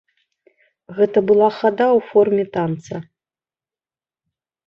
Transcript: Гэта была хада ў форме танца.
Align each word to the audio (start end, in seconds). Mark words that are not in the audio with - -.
Гэта 0.99 1.19
была 1.31 1.49
хада 1.57 1.85
ў 1.85 1.99
форме 2.13 2.43
танца. 2.57 2.95